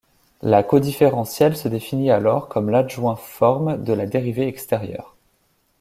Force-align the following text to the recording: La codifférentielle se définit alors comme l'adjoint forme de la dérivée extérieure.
La 0.41 0.63
codifférentielle 0.63 1.55
se 1.55 1.67
définit 1.67 2.09
alors 2.09 2.49
comme 2.49 2.71
l'adjoint 2.71 3.15
forme 3.17 3.83
de 3.83 3.93
la 3.93 4.07
dérivée 4.07 4.47
extérieure. 4.47 5.15